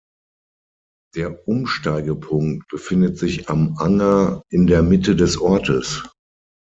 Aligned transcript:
Der 1.15 1.47
Umsteigepunkt 1.47 2.67
befindet 2.69 3.19
sich 3.19 3.49
am 3.49 3.77
Anger 3.77 4.41
in 4.49 4.65
der 4.65 4.81
Mitte 4.81 5.15
des 5.15 5.37
Ortes. 5.39 6.09